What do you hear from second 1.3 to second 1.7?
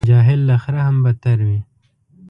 وي.